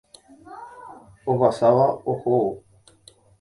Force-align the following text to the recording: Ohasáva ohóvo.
Ohasáva 1.31 1.87
ohóvo. 2.11 2.51